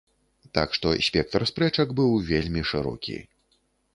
Так 0.57 0.69
што 0.77 0.93
спектр 1.09 1.43
спрэчак 1.51 1.93
быў 2.01 2.17
вельмі 2.31 2.61
шырокі. 2.73 3.17